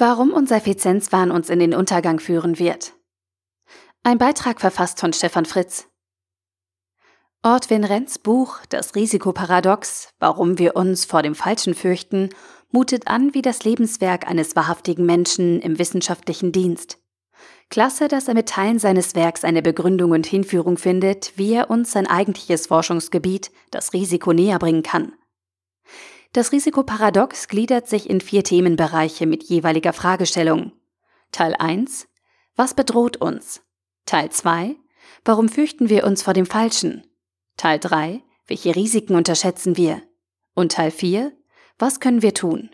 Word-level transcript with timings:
Warum 0.00 0.32
unser 0.32 0.56
Effizienzwahn 0.56 1.30
uns 1.30 1.50
in 1.50 1.58
den 1.58 1.74
Untergang 1.74 2.20
führen 2.20 2.58
wird. 2.58 2.94
Ein 4.02 4.16
Beitrag 4.16 4.58
verfasst 4.58 4.98
von 4.98 5.12
Stefan 5.12 5.44
Fritz. 5.44 5.88
Ortwin 7.42 7.84
Renz 7.84 8.16
Buch 8.16 8.60
Das 8.70 8.94
Risikoparadox, 8.94 10.14
warum 10.18 10.58
wir 10.58 10.74
uns 10.74 11.04
vor 11.04 11.22
dem 11.22 11.34
Falschen 11.34 11.74
fürchten, 11.74 12.30
mutet 12.70 13.08
an 13.08 13.34
wie 13.34 13.42
das 13.42 13.64
Lebenswerk 13.64 14.26
eines 14.26 14.56
wahrhaftigen 14.56 15.04
Menschen 15.04 15.60
im 15.60 15.78
wissenschaftlichen 15.78 16.50
Dienst. 16.50 16.96
Klasse, 17.68 18.08
dass 18.08 18.26
er 18.26 18.32
mit 18.32 18.48
Teilen 18.48 18.78
seines 18.78 19.14
Werks 19.14 19.44
eine 19.44 19.60
Begründung 19.60 20.12
und 20.12 20.24
Hinführung 20.24 20.78
findet, 20.78 21.34
wie 21.36 21.52
er 21.52 21.68
uns 21.68 21.92
sein 21.92 22.06
eigentliches 22.06 22.68
Forschungsgebiet, 22.68 23.50
das 23.70 23.92
Risiko, 23.92 24.32
näher 24.32 24.58
bringen 24.58 24.82
kann. 24.82 25.12
Das 26.32 26.52
Risikoparadox 26.52 27.48
gliedert 27.48 27.88
sich 27.88 28.08
in 28.08 28.20
vier 28.20 28.44
Themenbereiche 28.44 29.26
mit 29.26 29.42
jeweiliger 29.42 29.92
Fragestellung. 29.92 30.70
Teil 31.32 31.56
1. 31.58 32.06
Was 32.54 32.74
bedroht 32.74 33.16
uns? 33.16 33.62
Teil 34.06 34.30
2. 34.30 34.76
Warum 35.24 35.48
fürchten 35.48 35.88
wir 35.88 36.04
uns 36.04 36.22
vor 36.22 36.32
dem 36.32 36.46
Falschen? 36.46 37.04
Teil 37.56 37.80
3. 37.80 38.22
Welche 38.46 38.76
Risiken 38.76 39.16
unterschätzen 39.16 39.76
wir? 39.76 40.02
Und 40.54 40.70
Teil 40.72 40.92
4. 40.92 41.32
Was 41.80 41.98
können 41.98 42.22
wir 42.22 42.32
tun? 42.32 42.70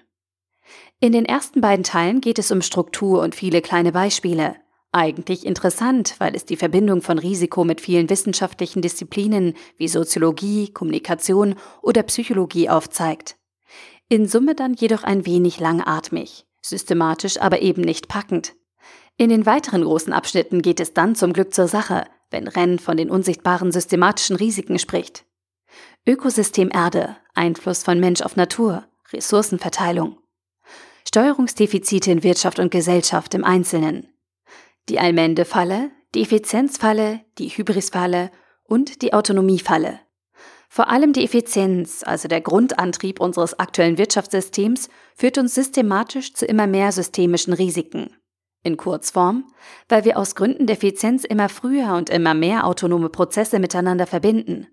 In 1.00 1.12
den 1.12 1.24
ersten 1.24 1.62
beiden 1.62 1.84
Teilen 1.84 2.20
geht 2.20 2.38
es 2.38 2.50
um 2.50 2.60
Struktur 2.60 3.22
und 3.22 3.34
viele 3.34 3.62
kleine 3.62 3.92
Beispiele. 3.92 4.56
Eigentlich 4.92 5.46
interessant, 5.46 6.16
weil 6.18 6.36
es 6.36 6.44
die 6.44 6.56
Verbindung 6.56 7.00
von 7.00 7.18
Risiko 7.18 7.64
mit 7.64 7.80
vielen 7.80 8.10
wissenschaftlichen 8.10 8.82
Disziplinen 8.82 9.54
wie 9.78 9.88
Soziologie, 9.88 10.70
Kommunikation 10.74 11.54
oder 11.80 12.02
Psychologie 12.02 12.68
aufzeigt. 12.68 13.36
In 14.08 14.28
Summe 14.28 14.54
dann 14.54 14.74
jedoch 14.74 15.02
ein 15.02 15.26
wenig 15.26 15.58
langatmig, 15.58 16.46
systematisch 16.62 17.40
aber 17.40 17.62
eben 17.62 17.82
nicht 17.82 18.06
packend. 18.06 18.54
In 19.16 19.30
den 19.30 19.46
weiteren 19.46 19.82
großen 19.82 20.12
Abschnitten 20.12 20.62
geht 20.62 20.78
es 20.78 20.94
dann 20.94 21.16
zum 21.16 21.32
Glück 21.32 21.52
zur 21.52 21.66
Sache, 21.66 22.04
wenn 22.30 22.46
Renn 22.46 22.78
von 22.78 22.96
den 22.96 23.10
unsichtbaren 23.10 23.72
systematischen 23.72 24.36
Risiken 24.36 24.78
spricht. 24.78 25.24
Ökosystem 26.06 26.70
Erde, 26.72 27.16
Einfluss 27.34 27.82
von 27.82 27.98
Mensch 27.98 28.20
auf 28.20 28.36
Natur, 28.36 28.84
Ressourcenverteilung. 29.12 30.18
Steuerungsdefizite 31.08 32.12
in 32.12 32.22
Wirtschaft 32.22 32.60
und 32.60 32.70
Gesellschaft 32.70 33.34
im 33.34 33.42
Einzelnen. 33.42 34.08
Die 34.88 35.00
Allmende-Falle, 35.00 35.90
die 36.14 36.22
Effizienzfalle, 36.22 37.22
die 37.38 37.48
Hybrisfalle 37.48 38.30
und 38.62 39.02
die 39.02 39.12
Autonomiefalle. 39.14 39.98
Vor 40.68 40.88
allem 40.88 41.12
die 41.12 41.24
Effizienz, 41.24 42.02
also 42.04 42.28
der 42.28 42.40
Grundantrieb 42.40 43.20
unseres 43.20 43.58
aktuellen 43.58 43.98
Wirtschaftssystems, 43.98 44.88
führt 45.14 45.38
uns 45.38 45.54
systematisch 45.54 46.34
zu 46.34 46.44
immer 46.44 46.66
mehr 46.66 46.92
systemischen 46.92 47.52
Risiken. 47.52 48.10
In 48.62 48.76
Kurzform, 48.76 49.44
weil 49.88 50.04
wir 50.04 50.18
aus 50.18 50.34
Gründen 50.34 50.66
der 50.66 50.76
Effizienz 50.76 51.24
immer 51.24 51.48
früher 51.48 51.94
und 51.94 52.10
immer 52.10 52.34
mehr 52.34 52.66
autonome 52.66 53.08
Prozesse 53.08 53.60
miteinander 53.60 54.06
verbinden. 54.06 54.66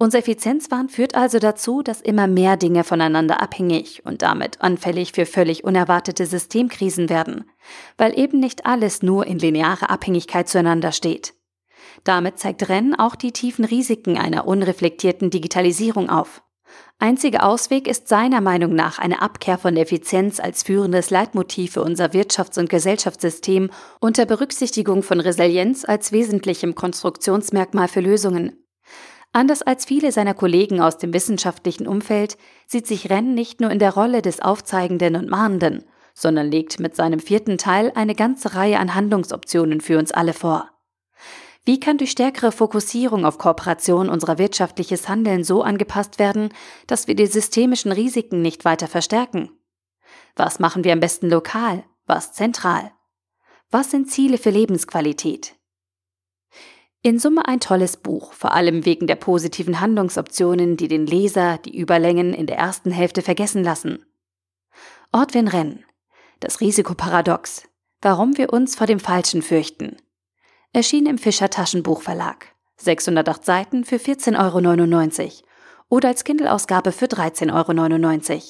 Unser 0.00 0.20
Effizienzwahn 0.20 0.88
führt 0.88 1.16
also 1.16 1.40
dazu, 1.40 1.82
dass 1.82 2.00
immer 2.00 2.28
mehr 2.28 2.56
Dinge 2.56 2.84
voneinander 2.84 3.42
abhängig 3.42 4.06
und 4.06 4.22
damit 4.22 4.60
anfällig 4.60 5.10
für 5.10 5.26
völlig 5.26 5.64
unerwartete 5.64 6.24
Systemkrisen 6.24 7.08
werden, 7.08 7.50
weil 7.96 8.16
eben 8.16 8.38
nicht 8.38 8.64
alles 8.64 9.02
nur 9.02 9.26
in 9.26 9.40
linearer 9.40 9.90
Abhängigkeit 9.90 10.48
zueinander 10.48 10.92
steht. 10.92 11.34
Damit 12.04 12.38
zeigt 12.38 12.68
Renn 12.68 12.94
auch 12.94 13.14
die 13.14 13.32
tiefen 13.32 13.64
Risiken 13.64 14.18
einer 14.18 14.46
unreflektierten 14.46 15.30
Digitalisierung 15.30 16.10
auf. 16.10 16.42
Einziger 16.98 17.44
Ausweg 17.44 17.86
ist 17.86 18.08
seiner 18.08 18.40
Meinung 18.40 18.74
nach 18.74 18.98
eine 18.98 19.22
Abkehr 19.22 19.56
von 19.56 19.76
Effizienz 19.76 20.40
als 20.40 20.64
führendes 20.64 21.10
Leitmotiv 21.10 21.72
für 21.72 21.82
unser 21.82 22.06
Wirtschafts- 22.06 22.58
und 22.58 22.68
Gesellschaftssystem 22.68 23.70
unter 24.00 24.26
Berücksichtigung 24.26 25.02
von 25.02 25.20
Resilienz 25.20 25.84
als 25.84 26.12
wesentlichem 26.12 26.74
Konstruktionsmerkmal 26.74 27.88
für 27.88 28.00
Lösungen. 28.00 28.64
Anders 29.32 29.62
als 29.62 29.84
viele 29.84 30.10
seiner 30.10 30.34
Kollegen 30.34 30.80
aus 30.80 30.98
dem 30.98 31.12
wissenschaftlichen 31.12 31.86
Umfeld 31.86 32.36
sieht 32.66 32.86
sich 32.86 33.10
Renn 33.10 33.34
nicht 33.34 33.60
nur 33.60 33.70
in 33.70 33.78
der 33.78 33.94
Rolle 33.94 34.22
des 34.22 34.40
Aufzeigenden 34.40 35.16
und 35.16 35.28
Mahnenden, 35.28 35.84
sondern 36.14 36.50
legt 36.50 36.80
mit 36.80 36.96
seinem 36.96 37.20
vierten 37.20 37.58
Teil 37.58 37.92
eine 37.94 38.14
ganze 38.14 38.54
Reihe 38.54 38.78
an 38.78 38.94
Handlungsoptionen 38.94 39.80
für 39.80 39.98
uns 39.98 40.10
alle 40.10 40.32
vor. 40.32 40.70
Wie 41.68 41.78
kann 41.78 41.98
durch 41.98 42.12
stärkere 42.12 42.50
Fokussierung 42.50 43.26
auf 43.26 43.36
Kooperation 43.36 44.08
unser 44.08 44.38
wirtschaftliches 44.38 45.06
Handeln 45.06 45.44
so 45.44 45.60
angepasst 45.60 46.18
werden, 46.18 46.48
dass 46.86 47.08
wir 47.08 47.14
die 47.14 47.26
systemischen 47.26 47.92
Risiken 47.92 48.40
nicht 48.40 48.64
weiter 48.64 48.88
verstärken? 48.88 49.50
Was 50.34 50.60
machen 50.60 50.82
wir 50.82 50.94
am 50.94 51.00
besten 51.00 51.28
lokal, 51.28 51.84
was 52.06 52.32
zentral? 52.32 52.90
Was 53.70 53.90
sind 53.90 54.10
Ziele 54.10 54.38
für 54.38 54.48
Lebensqualität? 54.48 55.56
In 57.02 57.18
Summe 57.18 57.46
ein 57.46 57.60
tolles 57.60 57.98
Buch, 57.98 58.32
vor 58.32 58.54
allem 58.54 58.86
wegen 58.86 59.06
der 59.06 59.16
positiven 59.16 59.78
Handlungsoptionen, 59.78 60.78
die 60.78 60.88
den 60.88 61.04
Leser 61.04 61.58
die 61.58 61.76
Überlängen 61.76 62.32
in 62.32 62.46
der 62.46 62.56
ersten 62.56 62.90
Hälfte 62.90 63.20
vergessen 63.20 63.62
lassen. 63.62 64.06
Ortwin 65.12 65.48
Renn. 65.48 65.84
Das 66.40 66.62
Risikoparadox. 66.62 67.68
Warum 68.00 68.38
wir 68.38 68.54
uns 68.54 68.74
vor 68.74 68.86
dem 68.86 69.00
Falschen 69.00 69.42
fürchten 69.42 69.98
erschien 70.72 71.06
im 71.06 71.18
Fischer 71.18 71.50
Taschenbuchverlag. 71.50 72.54
608 72.78 73.44
Seiten 73.44 73.84
für 73.84 73.96
14,99 73.96 75.24
Euro 75.24 75.48
oder 75.88 76.08
als 76.08 76.24
Kindle-Ausgabe 76.24 76.92
für 76.92 77.06
13,99 77.06 78.32
Euro. 78.32 78.42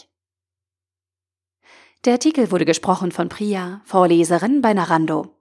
Der 2.04 2.12
Artikel 2.12 2.50
wurde 2.50 2.64
gesprochen 2.64 3.10
von 3.10 3.28
Priya, 3.28 3.80
Vorleserin 3.84 4.60
bei 4.60 4.74
Narando. 4.74 5.37